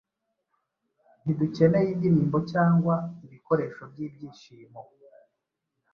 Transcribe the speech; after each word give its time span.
Ntidukeneye 1.21 1.87
indirimbo, 1.91 2.37
cyangwa 2.51 2.95
ibikoresho 3.25 3.81
byibyishimo 3.91 4.81